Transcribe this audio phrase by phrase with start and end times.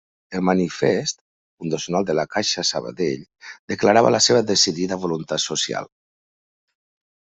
[0.37, 3.23] El manifest fundacional de Caixa Sabadell
[3.75, 5.97] declarava la seva decidida voluntat social.